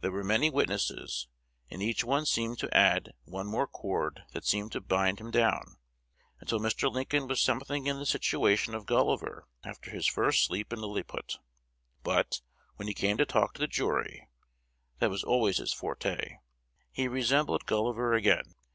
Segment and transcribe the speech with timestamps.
[0.00, 1.28] "There were many witnesses,
[1.70, 5.76] and each one seemed to add one more cord that seemed to bind him down,
[6.40, 6.90] until Mr.
[6.90, 11.36] Lincoln was something in the situation of Gulliver after his first sleep in Lilliput.
[12.02, 12.40] But,
[12.76, 14.26] when he came to talk to the jury
[14.98, 16.36] (that was always his forte),
[16.90, 18.54] he resembled Gulliver again.